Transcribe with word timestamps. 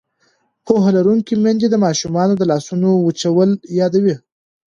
پوهه 0.65 0.89
لرونکې 0.97 1.33
میندې 1.43 1.67
د 1.69 1.75
ماشومانو 1.85 2.33
د 2.37 2.41
لاسونو 2.51 2.89
وچول 3.05 3.49
یادوي. 3.79 4.15